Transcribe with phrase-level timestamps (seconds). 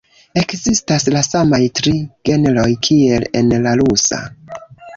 [0.41, 1.93] Ekzistas la samaj tri
[2.31, 4.23] genroj kiel en la rusa.